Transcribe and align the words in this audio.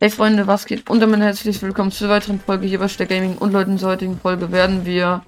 Hey 0.00 0.10
Freunde, 0.10 0.46
was 0.46 0.64
geht? 0.66 0.88
Und 0.88 1.00
damit 1.00 1.18
herzlich 1.18 1.60
willkommen 1.60 1.90
zur 1.90 2.08
weiteren 2.08 2.38
Folge 2.38 2.68
hier 2.68 2.78
bei 2.78 2.86
Steck 2.86 3.08
Gaming. 3.08 3.36
Und 3.36 3.52
Leute, 3.52 3.72
in 3.72 3.78
der 3.78 3.88
heutigen 3.88 4.16
Folge 4.20 4.52
werden 4.52 4.86
wir... 4.86 5.24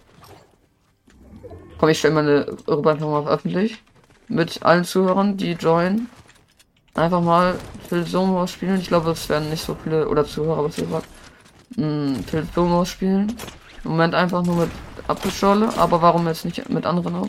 Komm, 1.79 1.89
ich 1.89 1.99
stelle 1.99 2.15
meine 2.15 2.47
Rüber 2.69 2.93
einfach 2.93 3.09
mal 3.09 3.19
auf 3.19 3.27
öffentlich. 3.27 3.83
Mit 4.29 4.63
allen 4.63 4.85
Zuhörern, 4.85 5.37
die 5.37 5.55
joinen. 5.55 6.09
Einfach 6.95 7.21
mal 7.21 7.57
Phil 7.89 8.07
Somo 8.07 8.47
spielen. 8.47 8.79
Ich 8.79 8.87
glaube, 8.87 9.11
es 9.11 9.29
werden 9.29 9.51
nicht 9.51 9.65
so 9.65 9.77
viele... 9.83 10.09
Oder 10.09 10.25
Zuhörer, 10.25 10.63
was 10.63 10.79
ihr 10.79 10.87
sagt. 10.87 11.09
Hm, 11.75 12.23
Phil 12.29 12.47
Somo 12.55 12.85
spielen. 12.85 13.35
Im 13.83 13.91
Moment 13.91 14.15
einfach 14.15 14.45
nur 14.45 14.55
mit 14.55 14.71
Apfelschorle. 15.09 15.77
Aber 15.79 16.01
warum 16.01 16.29
jetzt 16.29 16.45
nicht 16.45 16.69
mit 16.69 16.87
anderen 16.87 17.17
auch? 17.17 17.29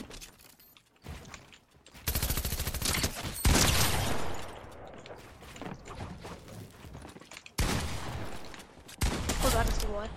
Oh, 9.44 9.50
du 9.52 9.58
hattest 9.58 9.81
die 9.81 9.88
Wall. 9.88 10.08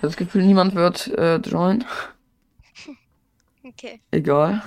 Ich 0.00 0.02
habe 0.02 0.12
das 0.12 0.16
Gefühl, 0.16 0.46
niemand 0.46 0.74
wird 0.74 1.08
äh, 1.08 1.36
joinen. 1.36 1.84
Okay. 3.62 4.00
Egal. 4.10 4.62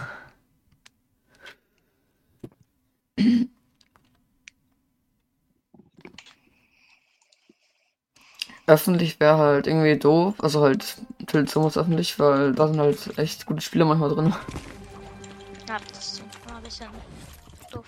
Öffentlich 8.68 9.20
wäre 9.20 9.38
halt 9.40 9.66
irgendwie 9.66 9.98
doof. 9.98 10.36
Also 10.38 10.62
halt 10.62 10.98
Tilt 11.26 11.56
muss 11.56 11.80
öffentlich, 11.80 12.20
weil 12.20 12.54
da 12.54 12.68
sind 12.68 12.80
halt 12.80 13.18
echt 13.18 13.48
gute 13.48 13.62
Spiele 13.62 13.86
manchmal 13.86 14.10
drin. 14.10 14.36
Ja, 15.68 15.78
das 15.90 15.98
ist 15.98 16.16
so. 16.18 16.24
War 16.48 16.58
ein 16.58 16.64
bisschen 16.64 16.88
doof. 17.72 17.88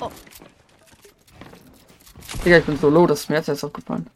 Oh, 0.00 0.10
Digga, 2.44 2.58
ich 2.58 2.64
bin 2.66 2.76
so 2.78 2.90
low, 2.90 3.06
das 3.06 3.20
ist 3.20 3.30
mir 3.30 3.36
jetzt 3.36 3.48
erst 3.48 3.64
aufgefallen. 3.64 4.06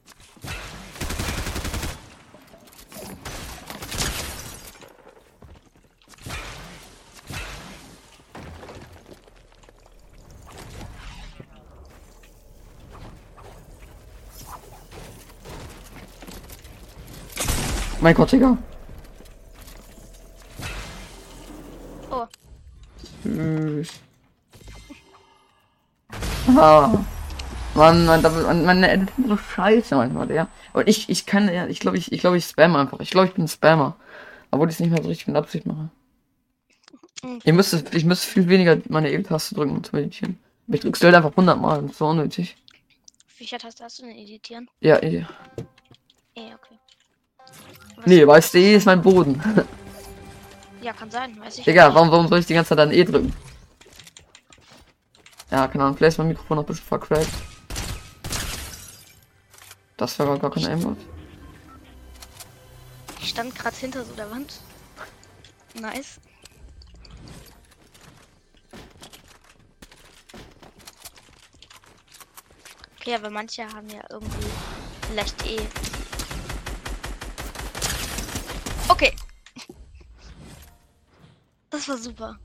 Mein 18.00 18.14
Gott, 18.14 18.30
Digga. 18.30 18.58
oh. 22.10 22.26
Tschüss. 23.22 24.00
Ah. 26.56 26.92
Mann, 27.78 28.06
man, 28.06 28.20
man, 28.22 28.64
man, 28.64 28.80
man 28.80 29.08
so 29.26 29.36
scheiße 29.36 29.94
manchmal, 29.96 30.30
ja. 30.32 30.48
Und 30.72 30.88
ich, 30.88 31.08
ich 31.08 31.24
kann 31.26 31.52
ja, 31.52 31.66
ich 31.66 31.80
glaube, 31.80 31.96
ich, 31.96 32.12
ich 32.12 32.20
glaube, 32.20 32.36
ich 32.36 32.44
spam 32.44 32.76
einfach. 32.76 33.00
Ich 33.00 33.10
glaube, 33.10 33.28
ich 33.28 33.34
bin 33.34 33.44
ein 33.44 33.48
Spammer. 33.48 33.96
Obwohl 34.50 34.68
ich 34.68 34.74
es 34.74 34.80
nicht 34.80 34.90
mehr 34.90 35.02
so 35.02 35.08
richtig 35.08 35.26
mit 35.28 35.36
Absicht 35.36 35.64
mache. 35.66 35.90
Ich 37.44 37.52
müsste, 37.52 37.84
ich 37.96 38.04
müsste 38.04 38.26
viel 38.26 38.48
weniger 38.48 38.78
meine 38.88 39.10
E-Taste 39.12 39.54
drücken, 39.54 39.76
um 39.76 39.84
zu 39.84 39.94
meditieren. 39.94 40.38
Ich 40.68 40.80
drück's 40.80 41.02
halt 41.02 41.14
einfach 41.14 41.30
100 41.30 41.60
Mal, 41.60 41.82
das 41.82 41.92
ist 41.92 41.98
so 41.98 42.06
unnötig. 42.06 42.56
Viele 43.26 43.58
Taste 43.60 43.84
hast 43.84 43.98
du 43.98 44.02
denn 44.06 44.16
editieren? 44.16 44.68
Ja, 44.80 45.02
eh. 45.02 45.24
Eh, 46.34 46.40
okay. 46.54 46.78
Was- 47.96 48.06
Nee, 48.06 48.26
weißt 48.26 48.54
du, 48.54 48.58
eh 48.58 48.74
ist 48.76 48.86
mein 48.86 49.02
Boden. 49.02 49.40
Ja, 50.80 50.92
kann 50.92 51.10
sein, 51.10 51.36
weiß 51.40 51.58
ich. 51.58 51.64
Digga, 51.64 51.92
warum, 51.92 52.08
warum 52.12 52.28
soll 52.28 52.38
ich 52.38 52.46
die 52.46 52.54
ganze 52.54 52.68
Zeit 52.68 52.78
dann 52.78 52.92
E 52.92 53.02
drücken? 53.02 53.32
Ja, 55.50 55.66
keine 55.66 55.82
Ahnung, 55.82 55.96
vielleicht 55.96 56.14
ist 56.14 56.18
mein 56.18 56.28
Mikrofon 56.28 56.56
noch 56.56 56.62
ein 56.62 56.66
bisschen 56.68 56.86
vercrackt. 56.86 57.26
Das 59.98 60.18
war 60.18 60.26
gar, 60.26 60.38
gar 60.38 60.50
kein 60.52 60.64
Aimbot. 60.64 60.96
Ich 63.20 63.30
stand 63.30 63.54
gerade 63.54 63.76
hinter 63.76 64.04
so 64.04 64.14
der 64.14 64.30
Wand. 64.30 64.60
Nice. 65.74 66.20
Okay, 73.00 73.14
aber 73.16 73.28
manche 73.28 73.66
haben 73.66 73.88
ja 73.90 74.02
irgendwie 74.08 74.46
vielleicht 75.08 75.46
eh. 75.46 75.60
Okay. 78.88 79.14
Das 81.70 81.88
war 81.88 81.98
super. 81.98 82.38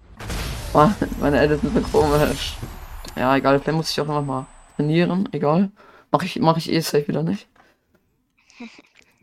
Mann, 0.74 0.96
meine 1.20 1.40
Edits 1.40 1.62
sind 1.62 1.76
so 1.76 1.82
komisch. 2.00 2.58
Ja, 3.16 3.36
egal, 3.36 3.60
vielleicht 3.60 3.78
muss 3.78 3.92
ich 3.92 4.02
auch 4.02 4.08
einfach 4.10 4.24
mal 4.24 4.48
trainieren, 4.76 5.30
egal. 5.32 5.72
Mach 6.14 6.22
ich, 6.22 6.40
mach 6.40 6.58
ich 6.58 6.72
eh 6.72 6.80
safe 6.80 7.08
wieder 7.08 7.24
nicht. 7.24 7.48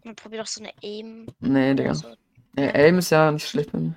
Man 0.04 0.16
probiert 0.16 0.42
doch 0.42 0.46
so 0.48 0.60
eine 0.60 0.72
Aim. 0.82 1.26
Nee, 1.38 1.72
Digga. 1.74 1.94
So. 1.94 2.16
Nee, 2.54 2.68
Aim 2.74 2.98
ist 2.98 3.10
ja 3.10 3.30
nicht 3.30 3.48
schlecht 3.48 3.70
bei 3.70 3.78
mir. 3.78 3.96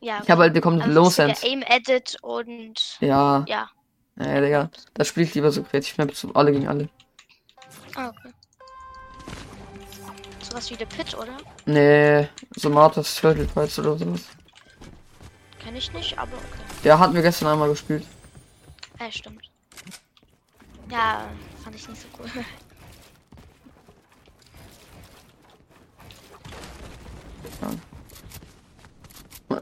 Ja, 0.00 0.20
Ich 0.24 0.28
habe 0.28 0.42
halt 0.42 0.52
bekommen 0.54 0.82
also 0.82 0.92
Low 0.92 1.08
Sense. 1.08 1.46
Aim 1.46 1.62
Edit 1.62 2.16
und 2.22 2.98
Ja, 3.00 3.44
ja. 3.46 3.70
nee, 4.16 4.40
Digga. 4.40 4.70
Da 4.94 5.04
spiele 5.04 5.26
ich 5.26 5.34
lieber 5.36 5.52
so 5.52 5.62
kreativ 5.62 5.98
Maps, 5.98 6.20
so 6.20 6.32
alle 6.34 6.50
gegen 6.50 6.66
alle. 6.66 6.88
Ah, 7.94 8.08
okay. 8.08 8.32
Sowas 10.40 10.68
wie 10.68 10.74
The 10.74 10.86
Pit, 10.86 11.16
oder? 11.16 11.36
Nee, 11.66 12.28
so 12.56 12.70
Martha's 12.70 13.14
Turtle 13.14 13.46
Fights 13.46 13.78
oder 13.78 13.96
sowas. 13.96 14.24
Kenn 15.60 15.76
ich 15.76 15.92
nicht, 15.92 16.18
aber 16.18 16.32
okay. 16.32 16.82
Der 16.82 16.98
hatten 16.98 17.14
wir 17.14 17.22
gestern 17.22 17.48
einmal 17.52 17.68
gespielt. 17.68 18.04
Ja, 18.98 19.12
stimmt. 19.12 19.48
Ja, 20.90 21.28
fand 21.60 21.76
ich 21.76 21.88
nicht 21.88 22.02
so 22.02 22.08
cool. 22.18 22.44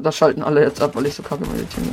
Da 0.00 0.12
schalten 0.12 0.42
alle 0.42 0.62
jetzt 0.62 0.80
ab, 0.80 0.94
weil 0.94 1.06
ich 1.06 1.14
so 1.14 1.22
kacke 1.22 1.44
meditiere. 1.46 1.86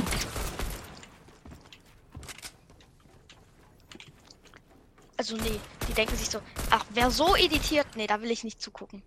Also 5.16 5.36
nee, 5.36 5.58
die 5.88 5.92
denken 5.92 6.14
sich 6.14 6.30
so, 6.30 6.38
ach, 6.70 6.84
wer 6.90 7.10
so 7.10 7.34
editiert, 7.34 7.86
nee, 7.96 8.06
da 8.06 8.20
will 8.22 8.30
ich 8.30 8.44
nicht 8.44 8.62
zugucken. 8.62 9.02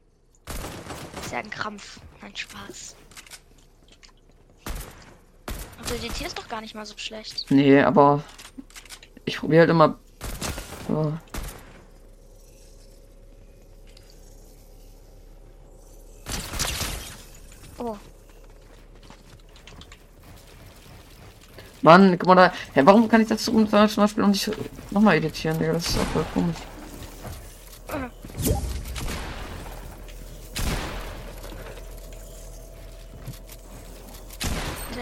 ist 1.23 1.31
ja 1.31 1.39
ein 1.39 1.49
Krampf. 1.49 1.99
Nein, 2.21 2.35
Spaß. 2.35 2.95
Und 5.77 5.89
du 5.89 5.93
editierst 5.95 6.37
doch 6.37 6.49
gar 6.49 6.59
nicht 6.59 6.75
mal 6.75 6.85
so 6.85 6.97
schlecht. 6.97 7.45
Nee, 7.49 7.81
aber 7.81 8.21
ich 9.23 9.37
probiere 9.37 9.61
halt 9.61 9.69
immer. 9.69 9.97
So. 10.89 11.13
Oh, 17.78 17.97
Mann, 21.84 22.17
guck 22.17 22.25
mal 22.25 22.35
da. 22.35 22.53
Hä, 22.73 22.81
warum 22.85 23.08
kann 23.08 23.22
ich 23.22 23.28
das 23.28 23.46
so 23.46 23.52
zum 23.52 23.69
Beispiel 23.69 24.23
und 24.23 24.31
nicht 24.31 24.52
nochmal 24.90 25.17
editieren, 25.17 25.59
Digga? 25.59 25.73
Das 25.73 25.90
ist 25.90 25.99
auch 25.99 26.05
voll 26.05 26.25
komisch. 26.34 26.58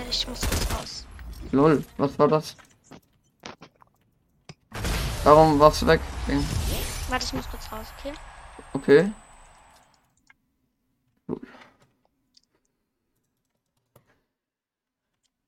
ich 0.09 0.27
muss 0.27 0.41
kurz 0.41 0.71
raus. 0.71 1.05
Lol, 1.51 1.83
was 1.97 2.19
war 2.19 2.27
das? 2.27 2.55
Warum 5.27 5.59
warst 5.59 5.81
du 5.81 5.87
weg? 5.87 5.99
Warte, 7.09 7.25
ich 7.25 7.33
muss 7.33 7.49
kurz 7.49 7.69
raus, 7.69 7.87
okay? 7.99 8.13
Okay. 8.71 9.11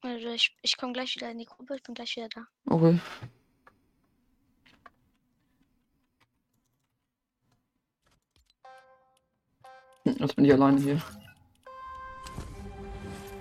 Also 0.02 0.28
ich, 0.34 0.54
ich 0.64 0.76
komme 0.76 0.92
gleich 0.92 1.16
wieder 1.16 1.32
in 1.32 1.38
die 1.38 1.46
Gruppe, 1.46 1.78
ich 1.78 1.84
bin 1.84 1.96
gleich 1.96 2.14
wieder 2.18 2.28
da. 2.28 2.46
Okay. 2.66 3.00
Jetzt 10.04 10.36
bin 10.36 10.44
ich 10.44 10.52
alleine 10.52 10.82
hier. 10.82 11.02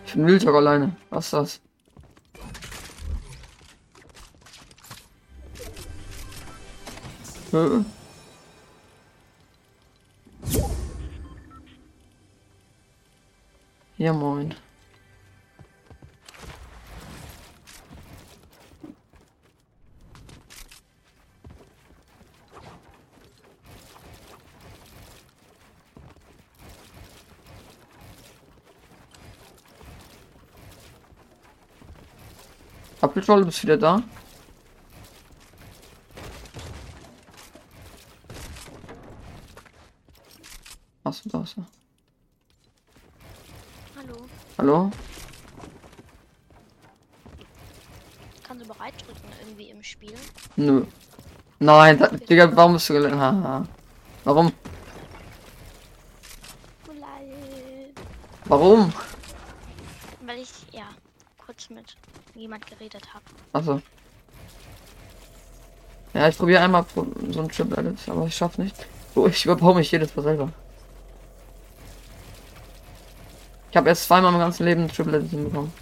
Ich 0.07 0.13
bin 0.13 0.25
Wildtag 0.25 0.55
alleine. 0.55 0.97
Was 1.11 1.25
ist 1.25 1.33
das? 1.33 1.68
Äh. 7.53 7.83
Ja, 13.97 14.13
moin. 14.13 14.55
Apfeltroll, 33.01 33.45
bist 33.45 33.63
wieder 33.63 33.77
da? 33.77 34.03
Achso, 41.09 41.27
da 41.31 41.43
ist 41.43 41.57
er. 41.57 41.67
Hallo. 43.97 44.29
Hallo? 44.59 44.91
Kannst 48.43 48.65
du 48.65 48.69
bereit 48.69 48.95
drücken 49.07 49.33
irgendwie 49.41 49.71
im 49.71 49.83
Spiel? 49.83 50.15
Nö. 50.59 50.85
Nein, 51.61 51.99
da, 51.99 52.09
Digga, 52.09 52.55
warum 52.57 52.73
bist 52.75 52.89
du 52.89 52.95
gelandet? 52.95 53.21
Haha. 53.21 53.65
Warum? 54.25 54.53
Warum? 58.47 58.93
Weil 60.27 60.39
ich, 60.39 60.51
ja, 60.73 60.89
kurz 61.39 61.71
mit 61.71 61.97
jemand 62.35 62.67
geredet 62.67 63.07
habe. 63.15 63.25
Achso. 63.53 63.81
Ja, 66.15 66.29
ich 66.29 66.37
probiere 66.39 66.63
einmal 66.63 66.85
so 66.95 67.41
ein 67.41 67.51
Chip 67.51 67.77
Edit, 67.77 67.99
aber 68.09 68.27
ich 68.27 68.35
schaff's 68.35 68.59
nicht. 68.59 68.75
Oh, 69.15 69.27
ich 69.27 69.45
überbaue 69.45 69.77
mich 69.77 69.93
jedes 69.93 70.17
Mal 70.17 70.23
selber. 70.23 70.53
Ich 73.71 73.77
habe 73.77 73.91
erst 73.91 74.07
zweimal 74.07 74.33
im 74.33 74.39
ganzen 74.39 74.65
Leben 74.65 74.83
ein 74.83 74.89
Triple 74.89 75.19
Edit 75.19 75.31
hinbekommen. 75.31 75.73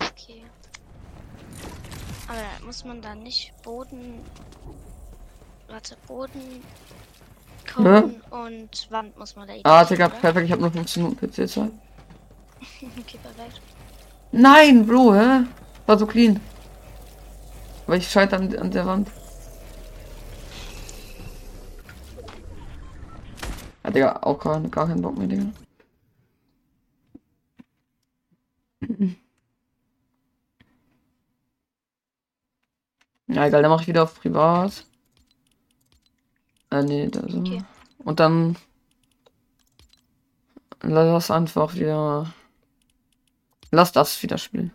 Okay. 0.00 0.44
Aber 2.28 2.38
muss 2.66 2.84
man 2.84 3.00
da 3.00 3.14
nicht 3.14 3.52
Boden. 3.62 4.20
Warte, 5.68 5.96
Boden. 6.08 6.62
Cone 7.72 8.20
und 8.30 8.90
Wand 8.90 9.16
muss 9.16 9.36
man 9.36 9.48
da 9.48 9.54
Ah, 9.64 9.84
Digga, 9.84 10.08
perfekt, 10.08 10.46
ich 10.46 10.52
habe 10.52 10.62
nur 10.62 10.72
15 10.72 11.02
Minuten 11.02 11.30
PC-Zeit. 11.30 11.70
Okay, 12.80 13.18
perfekt. 13.22 13.60
Nein, 14.32 14.86
Bro, 14.86 15.14
hä? 15.14 15.44
War 15.86 15.98
so 15.98 16.06
clean. 16.06 16.40
Aber 17.86 17.96
ich 17.96 18.10
scheitere 18.10 18.40
an, 18.40 18.56
an 18.56 18.70
der 18.70 18.86
Wand. 18.86 19.08
Ja, 23.84 23.90
Digga, 23.90 24.18
auch 24.22 24.38
gar, 24.38 24.60
gar 24.60 24.88
keinen 24.88 25.02
Bock 25.02 25.16
mehr, 25.16 25.28
Digga. 25.28 25.46
Ja, 33.36 33.44
egal, 33.44 33.60
dann 33.60 33.70
mache 33.70 33.82
ich 33.82 33.88
wieder 33.88 34.04
auf 34.04 34.18
Privat. 34.18 34.86
Äh, 36.70 36.82
nee, 36.84 37.08
da 37.08 37.20
so. 37.28 37.40
Okay. 37.40 37.62
Und 37.98 38.18
dann 38.18 38.56
lass 40.80 41.30
einfach 41.30 41.74
wieder. 41.74 42.32
Lass 43.70 43.92
das 43.92 44.22
wieder 44.22 44.38
spielen. 44.38 44.72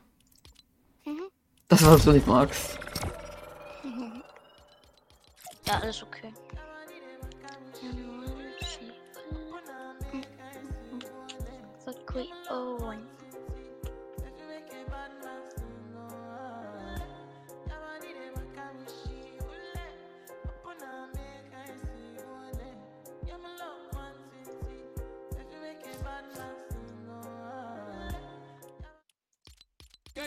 Mhm. 1.05 1.23
Das, 1.69 1.83
was 1.83 2.03
du 2.05 2.11
nicht 2.11 2.27
magst. 2.27 2.77
Ja, 5.67 5.79
alles 5.79 6.03
okay. 6.03 6.33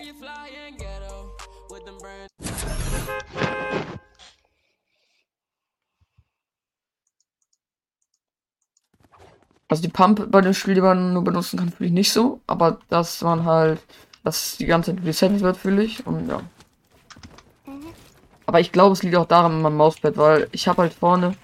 You 0.05 0.12
fly 0.15 0.51
and 0.67 0.79
ghetto 0.79 1.33
with 1.71 1.85
them 1.85 1.97
brand. 1.99 2.29
Also 9.69 9.83
die 9.83 9.89
Pump 9.89 10.31
bei 10.31 10.41
dem 10.43 10.53
Spiel, 10.53 10.75
die 10.75 10.81
man 10.81 11.15
nur 11.15 11.25
benutzen 11.25 11.59
kann, 11.59 11.71
fühle 11.71 11.89
ich 11.89 11.95
nicht 11.95 12.12
so. 12.12 12.41
Aber 12.47 12.79
dass 12.91 13.23
man 13.23 13.45
halt, 13.45 13.81
dass 14.23 14.56
die 14.59 14.67
ganze 14.67 14.95
Zeit 14.95 15.05
resettet 15.05 15.41
wird, 15.41 15.56
fühle 15.56 15.83
ich. 15.83 16.06
Und 16.06 16.29
ja. 16.29 16.41
Aber 18.47 18.61
ich 18.61 18.73
glaube, 18.73 18.93
es 18.93 19.03
liegt 19.03 19.17
auch 19.17 19.27
daran 19.27 19.53
an 19.53 19.62
meinem 19.62 19.79
Mauspad, 19.79 20.19
weil 20.19 20.49
ich 20.53 20.69
habe 20.69 20.83
halt 20.83 20.93
vorne. 20.93 21.35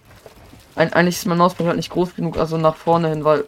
Ein, 0.76 0.92
eigentlich 0.92 1.16
ist 1.16 1.26
mein 1.26 1.38
Mauspad 1.38 1.66
halt 1.66 1.76
nicht 1.76 1.90
groß 1.90 2.14
genug, 2.14 2.36
also 2.36 2.56
nach 2.58 2.76
vorne 2.76 3.08
hin, 3.08 3.24
weil 3.24 3.46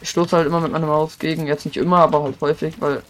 ich 0.00 0.10
stoße 0.10 0.36
halt 0.36 0.46
immer 0.46 0.60
mit 0.60 0.72
meiner 0.72 0.86
Maus 0.86 1.18
gegen. 1.18 1.46
Jetzt 1.46 1.64
nicht 1.64 1.76
immer, 1.76 1.98
aber 1.98 2.22
halt 2.22 2.40
häufig, 2.40 2.80
weil. 2.80 3.02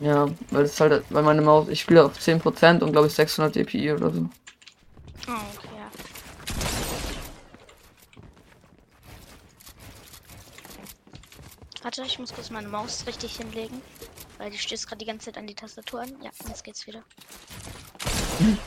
Ja, 0.00 0.26
weil 0.50 0.64
es 0.64 0.80
halt, 0.80 1.04
weil 1.10 1.22
meine 1.22 1.42
Maus, 1.42 1.68
ich 1.68 1.80
spiele 1.80 2.04
auf 2.04 2.18
10% 2.18 2.82
und 2.82 2.92
glaube 2.92 3.06
ich 3.06 3.14
600 3.14 3.54
dpi 3.54 3.92
oder 3.92 4.10
so. 4.10 4.28
Oh, 5.28 5.32
okay. 5.56 5.68
Warte, 11.82 12.02
ich 12.02 12.18
muss 12.18 12.32
kurz 12.32 12.50
meine 12.50 12.68
Maus 12.68 13.06
richtig 13.06 13.36
hinlegen. 13.36 13.80
Weil 14.38 14.50
die 14.50 14.58
stößt 14.58 14.86
gerade 14.86 14.98
die 14.98 15.06
ganze 15.06 15.26
Zeit 15.26 15.36
an 15.36 15.46
die 15.46 15.54
Tastatur 15.54 16.00
an. 16.00 16.10
Ja, 16.22 16.30
jetzt 16.48 16.64
geht's 16.64 16.86
wieder. 16.86 17.02
Hilfe, 18.38 18.58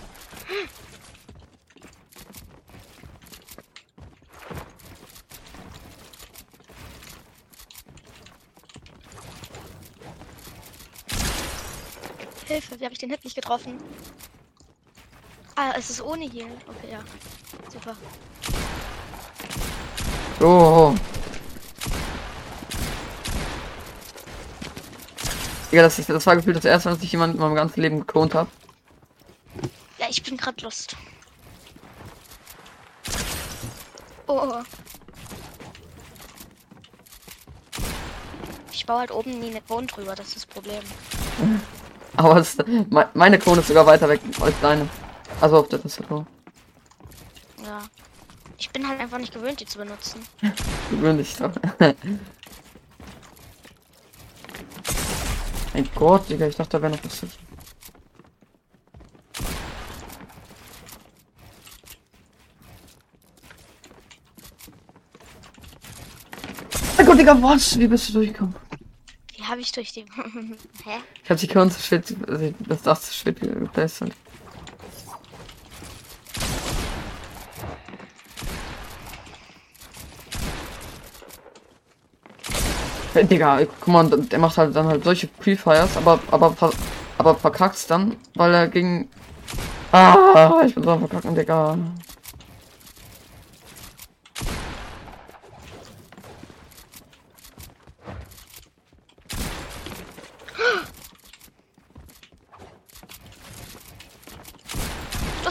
wie 12.83 12.85
habe 12.85 12.93
ich 12.95 12.99
den 12.99 13.11
Hit 13.11 13.23
nicht 13.23 13.35
getroffen? 13.35 13.77
Ah, 15.55 15.71
es 15.77 15.89
ist 15.89 16.01
ohne 16.01 16.29
Heal. 16.29 16.51
Okay, 16.67 16.91
ja. 16.91 16.99
Super. 17.71 17.95
Oh. 20.41 20.93
Ja, 25.71 25.81
das, 25.81 25.97
ist, 25.97 26.09
das 26.09 26.25
war 26.25 26.35
gefühlt 26.35 26.57
das 26.57 26.65
erste 26.65 26.89
Mal, 26.89 26.95
dass 26.95 27.03
ich 27.05 27.11
jemanden 27.13 27.37
in 27.37 27.41
meinem 27.41 27.55
ganzen 27.55 27.79
Leben 27.79 27.99
geklont 27.99 28.35
habe. 28.35 28.49
Ja, 29.97 30.07
ich 30.09 30.21
bin 30.21 30.35
gerade 30.35 30.61
lost. 30.61 30.97
Oh. 34.27 34.61
Ich 38.73 38.85
baue 38.85 38.99
halt 38.99 39.11
oben 39.11 39.39
nie 39.39 39.51
eine 39.51 39.61
Boden 39.61 39.87
drüber, 39.87 40.15
das 40.15 40.27
ist 40.27 40.35
das 40.35 40.45
Problem. 40.47 40.83
Aber 42.15 42.37
es, 42.37 42.57
me- 42.89 43.09
meine 43.13 43.39
Klone 43.39 43.61
ist 43.61 43.67
sogar 43.67 43.85
weiter 43.85 44.07
weg 44.09 44.21
als 44.39 44.55
deine. 44.61 44.87
Also 45.41 45.57
auf 45.57 45.67
der 45.69 45.81
Tastatur. 45.81 46.25
Ja. 47.65 47.81
Ich 48.57 48.69
bin 48.69 48.87
halt 48.87 48.99
einfach 48.99 49.17
nicht 49.17 49.33
gewöhnt, 49.33 49.59
die 49.59 49.65
zu 49.65 49.77
benutzen. 49.79 50.21
Gewöhnlich 50.91 51.35
doch. 51.37 51.51
mein 55.73 55.89
Gott, 55.95 56.29
Digga, 56.29 56.47
ich 56.47 56.55
dachte, 56.55 56.77
da 56.77 56.81
wäre 56.81 56.91
noch 56.93 57.03
was. 57.03 57.21
Mein 66.97 67.05
Gott, 67.05 67.19
Digga, 67.19 67.41
was? 67.41 67.77
Wie 67.79 67.87
bist 67.87 68.09
du 68.09 68.13
durchgekommen? 68.13 68.55
Habe 69.53 69.61
ich 69.61 69.71
durch 69.71 69.91
die. 69.91 70.01
Hä? 70.83 70.97
Ich 71.23 71.29
hab 71.29 71.37
die 71.37 71.45
Körn 71.45 71.69
zu 71.69 71.79
spät, 71.79 72.15
also 72.27 72.51
das 72.67 72.81
Dach 72.81 72.97
zu 72.97 73.13
spät 73.13 73.39
geplastert. 73.39 74.11
Hey, 83.13 83.25
Digga, 83.25 83.59
guck 83.79 83.87
mal, 83.89 84.09
der 84.09 84.39
macht 84.39 84.57
halt 84.57 84.75
dann 84.75 84.87
halt 84.87 85.03
solche 85.03 85.27
Pre-Fires, 85.27 85.97
aber, 85.97 86.19
aber, 86.31 86.55
aber 87.19 87.35
verkackt's 87.35 87.85
dann, 87.85 88.15
weil 88.33 88.55
er 88.55 88.67
gegen. 88.67 89.07
Ah, 89.91 90.63
ich 90.65 90.73
bin 90.73 90.83
so 90.83 90.97
verkacken, 90.97 91.35
Digga. 91.35 91.77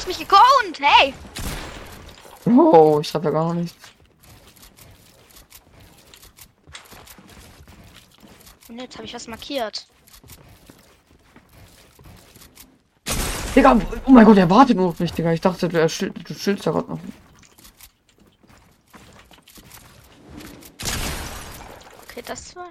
Gespawnt. 0.06 0.80
Hey. 0.80 1.14
Oh, 2.47 2.99
ich 3.00 3.12
hab 3.14 3.25
ja 3.25 3.30
gar 3.30 3.54
nichts. 3.54 3.76
Und 8.68 8.80
jetzt 8.80 8.97
habe 8.97 9.04
ich 9.04 9.14
was 9.14 9.28
markiert. 9.28 9.87
Digga, 13.54 13.78
oh 14.06 14.11
mein 14.11 14.25
Gott, 14.25 14.38
er 14.38 14.49
wartet 14.49 14.76
nur 14.76 14.88
auf 14.88 14.99
mich, 14.99 15.12
Digga. 15.12 15.32
Ich 15.32 15.42
dachte, 15.42 15.68
du 15.68 15.88
schildst 15.88 16.64
ja 16.64 16.73
gerade 16.73 16.88
noch. 16.88 16.99
Okay, 22.09 22.23
das 22.25 22.56
war. 22.56 22.71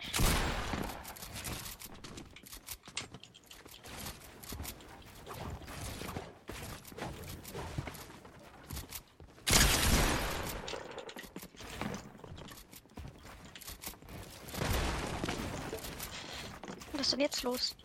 Was 17.42 17.44
los? 17.44 17.76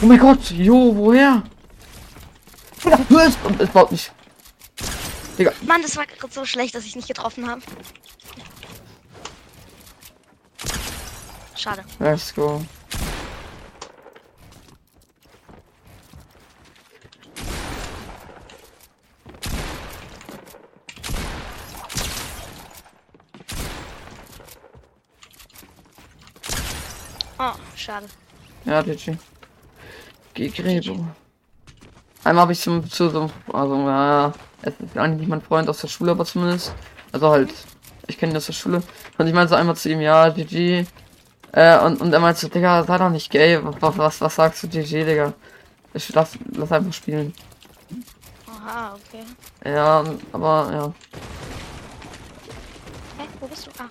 Oh 0.00 0.06
mein 0.06 0.18
Gott, 0.18 0.50
jo, 0.50 0.94
woher? 0.96 1.42
Und 3.44 3.60
es 3.60 3.70
baut 3.70 3.92
nicht. 3.92 4.12
Digga, 5.38 5.52
Mann, 5.62 5.82
das 5.82 5.96
war 5.96 6.06
gerade 6.06 6.32
so 6.32 6.44
schlecht, 6.44 6.74
dass 6.74 6.84
ich 6.84 6.96
nicht 6.96 7.08
getroffen 7.08 7.48
habe. 7.48 7.60
Schade. 11.54 11.84
let's 11.98 12.34
go. 12.34 12.62
Oh, 27.38 27.52
schade. 27.86 28.06
Ja, 28.64 28.82
GG. 28.82 29.16
Gegrebo. 30.34 31.06
Einmal 32.24 32.42
habe 32.42 32.52
ich 32.52 32.60
zum, 32.60 32.88
zu 32.90 33.08
so, 33.08 33.30
also, 33.52 33.76
ja, 33.76 34.32
es 34.62 34.74
ist 34.80 34.98
eigentlich 34.98 35.20
nicht 35.20 35.28
mein 35.28 35.40
Freund 35.40 35.68
aus 35.68 35.80
der 35.80 35.88
Schule, 35.88 36.10
aber 36.10 36.24
zumindest. 36.24 36.74
Also 37.12 37.30
halt, 37.30 37.54
ich 38.08 38.18
kenne 38.18 38.32
ihn 38.32 38.36
aus 38.36 38.46
der 38.46 38.52
Schule. 38.52 38.82
Und 39.16 39.26
ich 39.28 39.32
meinte 39.32 39.50
so 39.50 39.54
einmal 39.54 39.76
zu 39.76 39.88
ihm, 39.88 40.00
ja, 40.00 40.28
GG. 40.28 40.84
Äh, 41.52 41.78
und, 41.78 42.00
und 42.00 42.12
er 42.12 42.18
meinte 42.18 42.40
so, 42.40 42.48
Digga, 42.48 42.82
sei 42.82 42.98
doch 42.98 43.10
nicht 43.10 43.30
gay. 43.30 43.60
Was, 43.62 43.96
was, 43.96 44.20
was 44.20 44.34
sagst 44.34 44.62
du, 44.64 44.68
GG, 44.68 45.04
Digga? 45.04 45.32
Ich 45.94 46.12
lass, 46.12 46.36
lass 46.52 46.72
einfach 46.72 46.92
spielen. 46.92 47.32
Aha, 48.48 48.94
okay. 48.94 49.24
Ja, 49.64 50.04
aber, 50.32 50.70
ja. 50.72 50.94
Hä, 53.18 53.28
wo 53.40 53.46
bist 53.46 53.68
du? 53.68 53.70
Ah. 53.78 53.88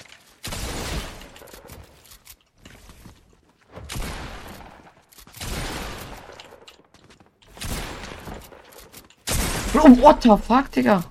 Oh, 9.77 9.89
what 10.01 10.21
the 10.21 10.37
fuck, 10.37 10.71
Digga? 10.71 11.03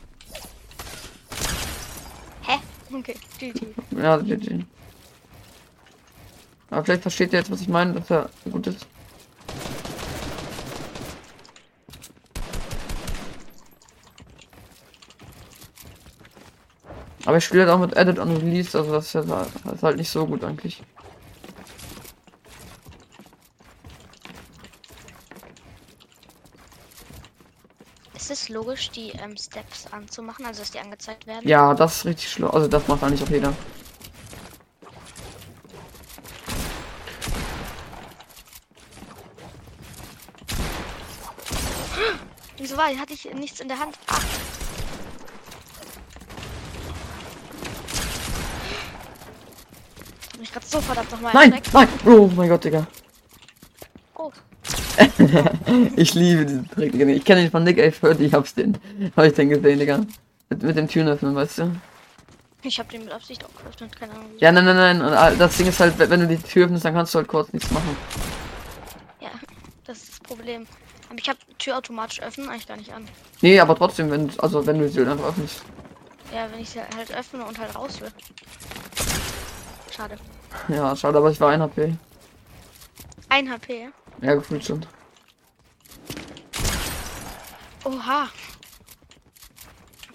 Hä? 2.42 2.58
Okay, 2.92 3.16
GG. 3.38 3.66
Ja, 3.90 4.16
GG. 4.16 4.64
Aber 6.70 6.84
vielleicht 6.84 7.02
versteht 7.02 7.32
ihr 7.32 7.40
jetzt, 7.40 7.50
was 7.50 7.60
ich 7.60 7.68
meine, 7.68 7.92
dass 7.92 8.10
er 8.10 8.30
gut 8.50 8.66
ist. 8.66 8.86
Aber 17.26 17.36
ich 17.38 17.44
spiele 17.44 17.62
halt 17.62 17.72
auch 17.72 17.80
mit 17.80 17.96
Edit 17.96 18.18
und 18.18 18.36
Release, 18.36 18.76
also 18.76 18.92
das 18.92 19.06
ist, 19.06 19.14
ja, 19.14 19.46
das 19.64 19.74
ist 19.74 19.82
halt 19.82 19.96
nicht 19.96 20.10
so 20.10 20.26
gut 20.26 20.42
eigentlich. 20.44 20.82
Ist 28.16 28.30
es 28.30 28.48
logisch, 28.48 28.90
die 28.90 29.10
ähm, 29.10 29.36
Steps 29.36 29.86
anzumachen, 29.90 30.46
also 30.46 30.60
dass 30.60 30.70
die 30.70 30.78
angezeigt 30.78 31.26
werden? 31.26 31.48
Ja, 31.48 31.74
das 31.74 31.96
ist 31.96 32.04
richtig 32.04 32.30
schlau. 32.30 32.48
Also 32.50 32.68
das 32.68 32.86
macht 32.86 33.02
eigentlich 33.02 33.22
auch 33.24 33.28
jeder. 33.28 33.52
Wieso 42.56 42.76
war? 42.76 42.86
Hatte 42.96 43.14
ich 43.14 43.24
nichts 43.34 43.58
in 43.58 43.66
der 43.66 43.80
Hand? 43.80 43.98
Hab 50.32 50.38
mich 50.38 50.52
gerade 50.52 50.66
so 50.66 50.80
verdammt 50.80 51.10
nochmal 51.10 51.32
Nein, 51.34 51.60
nein! 51.72 51.88
Oh 52.06 52.30
mein 52.34 52.48
Gott, 52.48 52.62
Digga. 52.62 52.86
Ich 55.96 56.14
liebe 56.14 56.44
diesen 56.44 56.68
Trick, 56.70 56.92
Digga. 56.92 57.06
Ich 57.06 57.24
kenne 57.24 57.42
den 57.42 57.50
von 57.50 57.64
Nick 57.64 57.78
1140, 57.78 58.26
ich 58.26 58.34
hab's 58.34 58.54
den. 58.54 58.78
Hab 59.16 59.24
ich 59.24 59.32
den 59.32 59.48
gesehen, 59.48 59.78
Digga. 59.78 60.00
Mit, 60.50 60.62
mit 60.62 60.76
dem 60.76 60.88
Türen 60.88 61.08
öffnen, 61.08 61.34
weißt 61.34 61.58
du? 61.58 61.70
ich 62.66 62.78
habe 62.78 62.90
den 62.90 63.04
mit 63.04 63.12
Absicht 63.12 63.44
auch 63.44 63.62
geöffnet, 63.62 63.94
keine 63.94 64.12
Ahnung. 64.12 64.30
Ja, 64.38 64.50
nein, 64.50 64.64
nein, 64.64 64.76
nein. 64.76 65.02
Und 65.02 65.38
das 65.38 65.56
Ding 65.56 65.66
ist 65.66 65.80
halt, 65.80 65.98
wenn 65.98 66.20
du 66.20 66.26
die 66.26 66.38
Tür 66.38 66.64
öffnest, 66.64 66.84
dann 66.84 66.94
kannst 66.94 67.14
du 67.14 67.18
halt 67.18 67.28
kurz 67.28 67.52
nichts 67.52 67.70
machen. 67.70 67.96
Ja, 69.20 69.30
das 69.84 69.98
ist 69.98 70.12
das 70.12 70.20
Problem. 70.20 70.66
Aber 71.10 71.18
ich 71.18 71.28
habe 71.28 71.38
Tür 71.58 71.76
automatisch 71.76 72.22
öffnen 72.22 72.48
eigentlich 72.48 72.66
gar 72.66 72.76
nicht 72.76 72.92
an. 72.92 73.06
Nee, 73.42 73.60
aber 73.60 73.76
trotzdem, 73.76 74.10
wenn 74.10 74.30
also 74.38 74.66
wenn 74.66 74.78
du 74.78 74.88
sie 74.88 75.00
einfach 75.00 75.28
öffnest. 75.28 75.62
Ja, 76.34 76.48
wenn 76.50 76.60
ich 76.60 76.70
sie 76.70 76.80
halt 76.80 77.14
öffne 77.14 77.44
und 77.44 77.58
halt 77.58 77.74
raus 77.74 78.00
will. 78.00 78.10
Schade. 79.94 80.16
Ja, 80.68 80.96
schade, 80.96 81.18
aber 81.18 81.30
ich 81.30 81.40
war 81.40 81.50
ein 81.50 81.60
HP. 81.60 81.94
Ein 83.28 83.50
HP. 83.50 83.88
Ja, 84.22 84.34
gefühlt 84.34 84.64
schon. 84.64 84.86
Oha. 87.84 88.28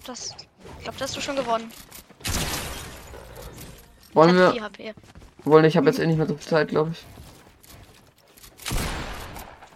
Das, 0.04 0.34
ich 0.78 0.82
glaube, 0.82 0.98
das 0.98 1.10
hast 1.10 1.16
du 1.16 1.20
schon 1.20 1.36
gewonnen. 1.36 1.72
Wollen 4.12 4.36
wir. 4.36 4.52
4 4.52 4.62
HP. 4.62 4.94
Wollen, 5.44 5.64
ich 5.64 5.76
habe 5.76 5.86
jetzt 5.86 5.98
eh 5.98 6.06
nicht 6.06 6.18
mehr 6.18 6.26
so 6.26 6.36
viel 6.36 6.46
Zeit, 6.46 6.68
glaube 6.68 6.92
ich. 6.92 7.04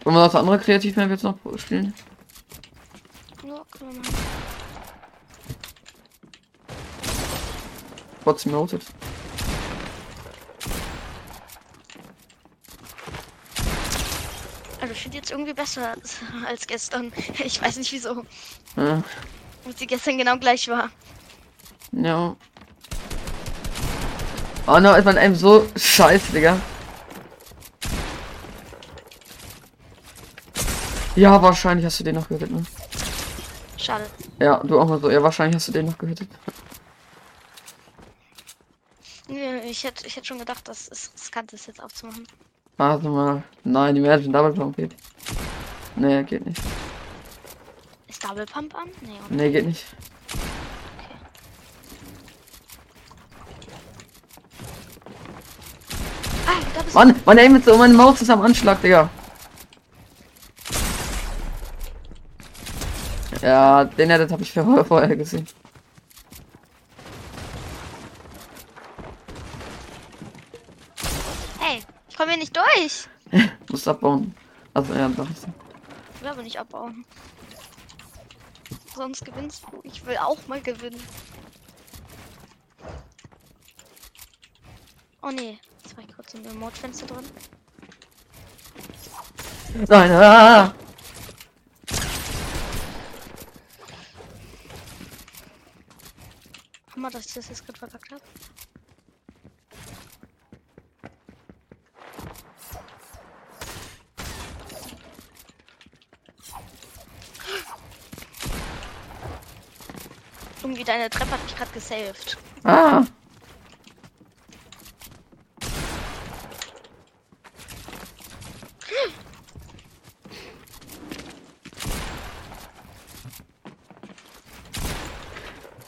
Wollen 0.04 0.16
wir 0.16 0.24
das 0.24 0.34
andere 0.34 0.58
Kreativmap 0.58 1.08
jetzt 1.08 1.24
noch 1.24 1.38
spielen? 1.56 1.94
Ja. 3.42 3.62
Trotzdem 8.22 8.52
noted. 8.52 8.82
Also 14.80 14.92
ich 14.92 14.93
finde 15.04 15.18
jetzt 15.18 15.30
irgendwie 15.30 15.52
besser 15.52 15.94
als 16.46 16.66
gestern. 16.66 17.12
Ich 17.44 17.61
weiß 17.61 17.76
nicht 17.76 17.92
wieso. 17.92 18.25
Ja. 18.76 19.02
Und 19.64 19.78
sie 19.78 19.87
gestern 19.87 20.18
genau 20.18 20.38
gleich 20.38 20.66
war. 20.68 20.90
ja. 21.92 22.34
Oh 24.66 24.80
no, 24.80 24.94
ist 24.94 25.04
man 25.04 25.18
einem 25.18 25.34
so 25.34 25.68
scheiße, 25.76 26.32
Digga. 26.32 26.58
Ja, 31.16 31.42
wahrscheinlich 31.42 31.84
hast 31.84 32.00
du 32.00 32.04
den 32.04 32.14
noch 32.14 32.28
gehittet, 32.28 32.50
ne? 32.50 32.64
Schade. 33.76 34.06
Ja, 34.40 34.62
du 34.64 34.80
auch 34.80 34.88
mal 34.88 34.99
so. 34.99 35.11
Ja, 35.11 35.23
wahrscheinlich 35.23 35.56
hast 35.56 35.68
du 35.68 35.73
den 35.73 35.84
noch 35.84 35.99
gehittet. 35.99 36.30
Nee, 39.28 39.68
Ich 39.68 39.84
hätte, 39.84 40.06
ich 40.06 40.16
hätte 40.16 40.26
schon 40.26 40.38
gedacht, 40.38 40.66
dass 40.66 40.88
es 40.88 41.12
riskant 41.14 41.52
ist, 41.52 41.66
jetzt 41.66 41.82
aufzumachen. 41.82 42.26
Warte 42.76 43.08
mal. 43.08 43.42
Nein, 43.62 43.96
Imagine 43.96 44.32
Double 44.32 44.54
Jump 44.56 44.76
geht. 44.76 44.94
Nee, 45.96 46.22
geht 46.24 46.44
nicht. 46.44 46.60
Ist 48.08 48.22
Double 48.24 48.46
Pump 48.46 48.74
an? 48.74 48.88
Nee, 49.00 49.12
oder? 49.12 49.34
Nee, 49.36 49.50
geht 49.50 49.66
nicht. 49.66 49.84
Ah, 56.46 56.60
da 56.74 57.04
Mann, 57.24 57.38
Aim 57.38 57.56
ist 57.56 57.64
so, 57.64 57.76
meine 57.76 57.94
Maus 57.94 58.20
ist 58.20 58.30
am 58.30 58.42
Anschlag, 58.42 58.80
Digga. 58.82 59.08
Ja, 63.40 63.84
den 63.84 64.10
Edit 64.10 64.32
habe 64.32 64.42
ich 64.42 64.52
vorher 64.52 65.16
gesehen. 65.16 65.46
du. 65.46 65.52
Hey, 71.60 71.82
ich 72.14 72.18
komme 72.18 72.30
hier 72.30 72.38
nicht 72.38 72.56
durch. 72.56 73.09
Muss 73.71 73.88
abbauen. 73.88 74.33
Also, 74.73 74.94
ja, 74.94 75.09
doch. 75.09 75.26
Ich 76.14 76.21
will 76.21 76.28
aber 76.28 76.44
nicht 76.44 76.61
abbauen. 76.61 77.04
Sonst 78.94 79.25
gewinnst 79.25 79.64
du. 79.64 79.80
Ich 79.83 80.06
will 80.06 80.16
auch 80.18 80.38
mal 80.47 80.61
gewinnen. 80.61 81.02
Oh 85.23 85.30
nee, 85.33 85.59
jetzt 85.83 85.97
war 85.97 86.04
ich 86.04 86.14
kurz 86.14 86.35
im 86.35 86.47
Remote-Fenster 86.47 87.06
drin. 87.06 87.25
Nein, 89.88 90.11
ah! 90.12 90.73
Hammer, 96.94 97.11
dass 97.11 97.26
ich 97.26 97.35
das 97.35 97.49
jetzt 97.49 97.66
gerade 97.66 97.80
verkackt 97.80 98.12
habe. 98.12 98.23
Irgendwie 110.64 110.83
deine 110.83 111.11
Treppe 111.11 111.33
hat 111.33 111.42
mich 111.42 111.54
gerade 111.54 111.71
gesaved. 111.73 112.38
Ah! 112.64 113.04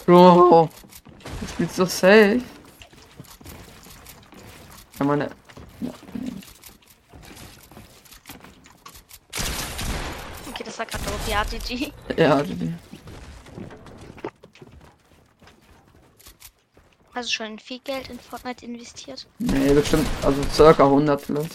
Bro, 0.05 0.69
das 1.41 1.51
spielst 1.51 1.77
so 1.77 1.85
safe. 1.85 2.41
Ja, 4.99 5.05
meine. 5.05 5.31
Ja, 5.81 5.91
nee. 6.15 6.33
Okay, 10.51 10.63
das 10.65 10.79
war 10.79 10.87
gerade 10.87 11.05
doof. 11.05 11.21
Ja, 11.29 11.43
GG. 11.45 11.93
ja, 12.17 12.43
die- 12.43 12.75
Du 17.17 17.23
schon 17.27 17.59
viel 17.59 17.79
Geld 17.79 18.11
in 18.11 18.21
Fortnite 18.21 18.63
investiert? 18.67 19.27
nee, 19.39 19.73
bestimmt, 19.73 20.07
also 20.23 20.39
circa 20.53 20.85
100 20.85 21.19
vielleicht. 21.23 21.55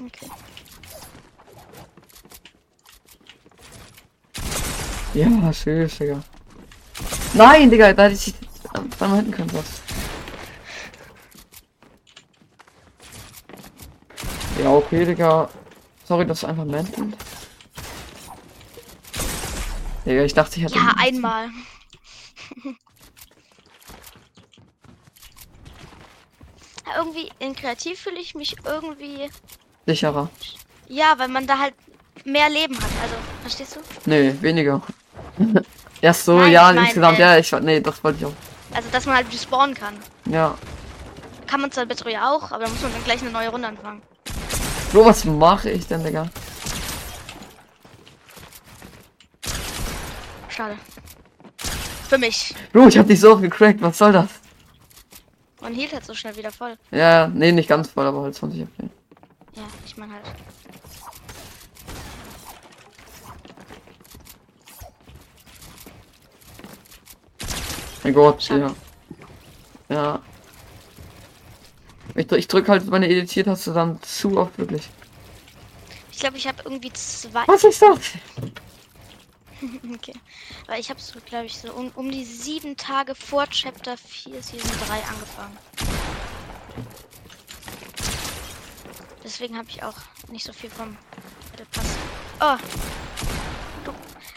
Okay. 0.00 0.30
Ja, 5.12 5.52
süß, 5.52 5.98
Digga. 5.98 6.22
Nein, 7.34 7.70
Digga, 7.70 7.92
da 7.92 8.04
hätte 8.04 8.14
ich 8.14 8.34
zweimal 8.96 9.18
hinten 9.18 9.32
können, 9.32 9.52
was. 9.52 9.82
Ja, 14.62 14.70
okay, 14.70 15.04
Digga. 15.04 15.50
Sorry, 16.06 16.26
dass 16.26 16.40
du 16.40 16.46
einfach 16.46 16.64
mantelt. 16.64 17.14
Digga, 20.06 20.22
ich 20.22 20.32
dachte, 20.32 20.56
ich 20.56 20.64
hätte. 20.64 20.76
Ja, 20.76 20.94
einmal. 20.96 21.50
irgendwie 26.98 27.30
in 27.38 27.54
Kreativ 27.54 28.00
fühle 28.00 28.20
ich 28.20 28.34
mich 28.34 28.56
irgendwie. 28.64 29.28
Sicherer. 29.86 30.28
Ja, 30.88 31.14
weil 31.18 31.28
man 31.28 31.46
da 31.46 31.58
halt 31.58 31.74
mehr 32.24 32.48
Leben 32.48 32.76
hat. 32.76 32.90
Also, 33.02 33.14
verstehst 33.42 33.76
du? 33.76 33.80
Nee, 34.06 34.34
weniger. 34.40 34.82
ja, 36.00 36.12
so, 36.12 36.38
Nein, 36.38 36.52
ja, 36.52 36.70
ich 36.70 36.76
mein, 36.76 36.84
insgesamt, 36.84 37.18
äh, 37.18 37.22
ja, 37.22 37.36
ich. 37.38 37.52
Nee, 37.52 37.80
das 37.80 38.02
wollte 38.02 38.18
ich 38.18 38.26
auch. 38.26 38.32
Also, 38.74 38.88
dass 38.90 39.06
man 39.06 39.16
halt 39.16 39.32
respawnen 39.32 39.74
kann. 39.74 39.94
Ja. 40.26 40.56
Kann 41.46 41.60
man 41.60 41.72
zwar 41.72 41.84
Royale 42.04 42.30
auch, 42.30 42.52
aber 42.52 42.64
da 42.64 42.70
muss 42.70 42.80
man 42.82 42.92
dann 42.92 43.04
gleich 43.04 43.20
eine 43.22 43.30
neue 43.30 43.48
Runde 43.48 43.68
anfangen. 43.68 44.02
Bro, 44.92 45.04
was 45.04 45.24
mache 45.24 45.70
ich 45.70 45.86
denn, 45.86 46.04
Digga? 46.04 46.28
Schade. 50.48 50.76
Für 52.08 52.18
mich. 52.18 52.54
Bro, 52.72 52.88
ich 52.88 52.98
hab 52.98 53.06
dich 53.06 53.20
so 53.20 53.32
oft 53.32 53.42
gecrackt, 53.42 53.80
was 53.80 53.98
soll 53.98 54.12
das? 54.12 54.39
Man 55.60 55.74
hielt 55.74 55.92
halt 55.92 56.04
so 56.04 56.14
schnell 56.14 56.36
wieder 56.36 56.50
voll. 56.52 56.76
Ja, 56.90 57.28
nee, 57.28 57.52
nicht 57.52 57.68
ganz 57.68 57.88
voll, 57.90 58.06
aber 58.06 58.22
halt 58.22 58.34
20 58.34 58.62
FP. 58.62 58.84
Ja, 59.54 59.62
ich 59.84 59.96
meine 59.96 60.14
halt. 60.14 60.24
Mein 68.02 68.14
Gott, 68.14 68.42
Schade. 68.42 68.74
ja. 69.88 69.94
Ja. 69.94 70.22
Ich, 72.14 72.26
drück- 72.26 72.36
ich 72.38 72.48
drück 72.48 72.68
halt 72.68 72.86
meine 72.88 73.08
Editiert-Taste 73.08 73.72
dann 73.72 74.00
zu 74.02 74.36
oft 74.38 74.56
wirklich. 74.58 74.88
Ich 76.12 76.18
glaube, 76.18 76.36
ich 76.36 76.46
habe 76.46 76.58
irgendwie 76.64 76.92
zwei. 76.92 77.46
Was 77.46 77.64
ist 77.64 77.80
das? 77.82 77.98
Okay. 79.94 80.14
Weil 80.66 80.80
ich 80.80 80.90
habe 80.90 81.00
so, 81.00 81.18
glaube 81.24 81.46
ich, 81.46 81.58
so 81.58 81.72
um, 81.72 81.90
um 81.94 82.10
die 82.10 82.24
sieben 82.24 82.76
Tage 82.76 83.14
vor 83.14 83.46
Chapter 83.48 83.96
4 83.96 84.42
Season 84.42 84.70
3 84.86 84.94
angefangen. 84.94 85.58
Deswegen 89.22 89.56
habe 89.56 89.68
ich 89.68 89.82
auch 89.82 89.96
nicht 90.30 90.44
so 90.44 90.52
viel 90.52 90.70
vom 90.70 90.96
Battle 91.50 91.66
Pass. 91.72 91.86
Oh! 92.40 92.56
Du, 93.84 93.92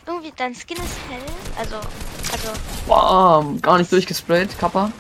irgendwie 0.06 0.34
dein 0.36 0.54
Skin 0.54 0.78
ist 0.78 0.98
hell. 1.10 1.24
Also, 1.58 1.76
also, 2.32 2.52
Bam, 2.88 3.62
gar 3.62 3.78
nicht 3.78 3.92
durchgesprayt, 3.92 4.58
Kappa. 4.60 4.92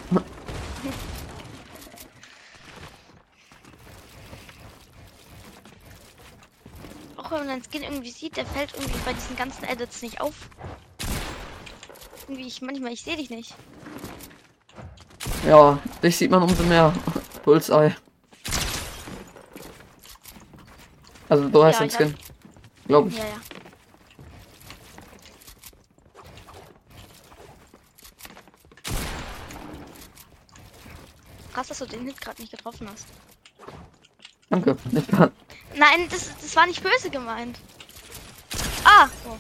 auch 7.17 7.31
wenn 7.31 7.39
man 7.39 7.47
deinen 7.47 7.62
Skin 7.73 7.81
irgendwie 7.83 8.11
sieht, 8.11 8.37
der 8.37 8.45
fällt 8.45 8.71
irgendwie 8.75 8.99
bei 9.03 9.13
diesen 9.13 9.35
ganzen 9.35 9.63
Edits 9.63 10.03
nicht 10.03 10.21
auf. 10.21 10.33
Irgendwie, 12.27 12.45
ich 12.45 12.61
manchmal, 12.61 12.91
ich 12.93 13.01
sehe 13.01 13.17
dich 13.17 13.31
nicht. 13.31 13.55
Ja, 15.47 15.79
dich 16.03 16.15
sieht 16.15 16.29
man 16.29 16.43
umso 16.43 16.61
mehr. 16.63 16.93
Bullseye. 17.43 17.95
Also 21.29 21.49
du 21.49 21.63
hast 21.63 21.73
Ja, 21.73 21.79
den 21.79 21.87
ich 21.87 21.93
hab- 21.95 22.01
Skin. 22.01 22.15
Glaub 22.85 23.07
ich. 23.07 23.17
Ja, 23.17 23.23
ja. 23.23 23.41
Krass, 31.53 31.67
dass 31.67 31.79
du 31.79 31.85
den 31.85 32.05
Hit 32.05 32.19
gerade 32.19 32.41
nicht 32.41 32.51
getroffen 32.51 32.87
hast. 32.89 33.05
Danke. 34.49 34.75
Nicht 34.91 35.11
wahr? 35.17 35.31
Nein, 35.75 36.07
das, 36.09 36.29
das 36.41 36.55
war 36.55 36.65
nicht 36.65 36.83
böse 36.83 37.09
gemeint. 37.09 37.57
Ah! 38.83 39.07
Oh. 39.27 39.35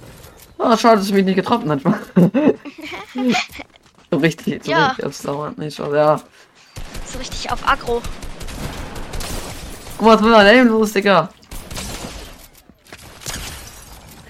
Ah, 0.63 0.77
schade, 0.77 0.97
dass 0.97 1.07
du 1.07 1.13
mich 1.13 1.25
nicht 1.25 1.35
getroffen 1.35 1.69
hast. 1.71 1.83
so 4.11 4.17
richtig, 4.17 4.63
so 4.63 4.71
Ja. 4.71 4.87
richtig 4.87 5.05
ausdauernd. 5.05 5.57
Nee, 5.57 5.69
schade, 5.71 5.97
ja. 5.97 6.21
So 7.11 7.17
richtig 7.19 7.51
auf 7.51 7.67
Aggro. 7.67 8.01
Guck 9.97 10.07
mal, 10.07 10.15
was 10.15 10.21
mit 10.21 10.31
meinem 10.31 10.47
Aim 10.59 10.67
los, 10.69 10.93
Digga. 10.93 11.29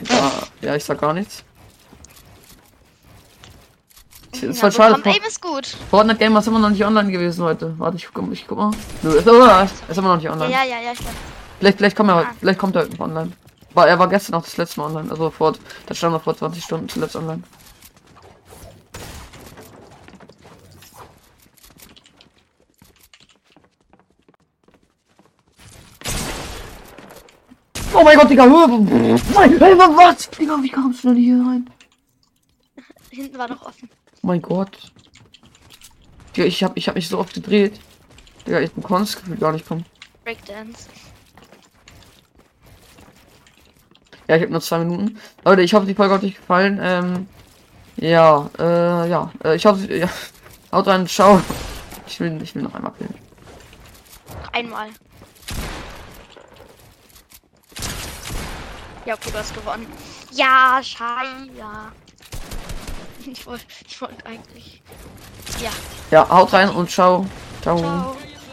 Ja, 0.09 0.31
ja, 0.61 0.75
ich 0.75 0.83
sag 0.83 0.99
gar 0.99 1.13
nichts. 1.13 1.43
Es 4.31 4.43
ist 4.43 4.55
Ja, 4.57 4.61
voll 4.61 4.71
schade. 4.71 4.93
Programm 4.95 5.13
Aim 5.15 5.23
ist 5.27 5.41
gut. 5.41 5.77
Fortnite 5.89 6.19
Gamer 6.19 6.39
ist 6.39 6.47
immer 6.47 6.59
noch 6.59 6.69
nicht 6.69 6.83
online 6.83 7.11
gewesen 7.11 7.43
heute. 7.45 7.77
Warte, 7.79 7.97
ich 7.97 8.07
guck, 8.13 8.31
ich 8.33 8.45
guck 8.47 8.57
mal. 8.57 8.71
Nö, 9.03 9.11
ist, 9.15 9.27
oh, 9.27 9.67
ist 9.89 9.97
immer 9.97 10.09
noch 10.09 10.15
nicht 10.15 10.25
Ja, 10.25 10.33
online. 10.33 10.51
ja, 10.51 10.63
ja, 10.63 10.79
ja, 10.81 10.91
ich 10.91 10.99
glaub. 10.99 11.13
Vielleicht, 11.63 11.77
vielleicht, 11.77 11.95
kommt 11.95 12.09
er, 12.09 12.17
Ah. 12.17 12.33
vielleicht 12.41 12.59
kommt 12.59 12.75
er 12.75 12.85
online. 12.99 13.31
War, 13.73 13.87
er 13.87 13.97
war 13.97 14.09
gestern 14.09 14.35
auch 14.35 14.43
das 14.43 14.57
letzte 14.57 14.81
Mal 14.81 14.87
online. 14.87 15.09
Also 15.09 15.29
vor, 15.29 15.53
das 15.85 15.97
stand 15.97 16.11
noch 16.11 16.21
vor 16.21 16.35
20 16.35 16.61
Stunden 16.61 16.89
zuletzt 16.89 17.15
online. 17.15 17.41
Oh 27.93 28.03
mein 28.03 28.17
Gott, 28.17 28.29
Digga! 28.29 28.43
Hey, 28.43 29.77
was? 29.95 30.29
Digga, 30.31 30.57
wie 30.61 30.69
kamst 30.69 31.05
du 31.05 31.13
denn 31.13 31.17
hier 31.17 31.37
rein? 31.37 31.69
Hinten 33.09 33.37
war 33.37 33.47
noch 33.47 33.65
offen. 33.65 33.89
Oh 34.21 34.27
mein 34.27 34.41
Gott. 34.41 34.91
Digga, 36.35 36.45
ich 36.45 36.61
hab, 36.61 36.75
ich 36.75 36.89
hab 36.89 36.95
mich 36.95 37.07
so 37.07 37.19
oft 37.19 37.33
gedreht. 37.33 37.79
Digga, 38.45 38.59
ich 38.59 38.73
bin 38.73 38.83
Gefühl 39.15 39.37
gar 39.37 39.53
nicht 39.53 39.65
kommen. 39.65 39.85
Breakdance. 40.25 40.89
Ja, 44.33 44.37
ich 44.37 44.43
habe 44.45 44.51
nur 44.51 44.61
zwei 44.61 44.79
Minuten. 44.79 45.19
Leute, 45.45 45.61
ich 45.61 45.75
hoffe, 45.75 45.85
die 45.85 45.93
Folge 45.93 46.15
hat 46.15 46.23
euch 46.23 46.35
gefallen. 46.35 46.79
Ähm, 46.81 47.27
ja, 47.97 48.49
äh, 48.57 49.07
ja. 49.07 49.31
Äh, 49.43 49.55
ich 49.55 49.65
hoffe, 49.67 49.85
ja. 49.93 50.09
Haut 50.71 50.87
rein, 50.87 51.05
ciao. 51.05 51.39
Ich 52.07 52.19
will, 52.19 52.41
ich 52.41 52.55
will 52.55 52.63
noch 52.63 52.73
einmal 52.73 52.93
killen. 52.93 53.13
Einmal. 54.51 54.87
Ja, 59.05 59.13
okay, 59.13 59.29
du 59.31 59.37
hast 59.37 59.53
gewonnen. 59.53 59.85
Ja, 60.31 60.79
schei, 60.81 61.25
ja. 61.55 61.91
Ich 63.23 63.45
wollte 63.45 63.65
ich 63.87 64.01
wollt 64.01 64.25
eigentlich. 64.25 64.81
Ja, 65.61 65.69
Ja, 66.09 66.27
haut 66.27 66.51
rein 66.53 66.69
und 66.69 66.89
ciao. 66.89 67.27
Ciao. 67.61 67.77
ciao. 67.77 68.17